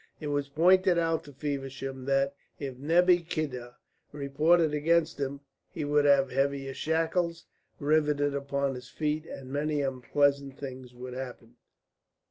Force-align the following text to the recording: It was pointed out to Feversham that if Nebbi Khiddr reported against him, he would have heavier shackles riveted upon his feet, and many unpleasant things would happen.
It 0.19 0.29
was 0.29 0.49
pointed 0.49 0.97
out 0.97 1.23
to 1.25 1.31
Feversham 1.31 2.05
that 2.05 2.33
if 2.57 2.75
Nebbi 2.79 3.17
Khiddr 3.23 3.75
reported 4.11 4.73
against 4.73 5.19
him, 5.19 5.41
he 5.69 5.85
would 5.85 6.05
have 6.05 6.31
heavier 6.31 6.73
shackles 6.73 7.45
riveted 7.79 8.33
upon 8.33 8.73
his 8.73 8.89
feet, 8.89 9.27
and 9.27 9.53
many 9.53 9.81
unpleasant 9.83 10.57
things 10.57 10.95
would 10.95 11.13
happen. 11.13 11.55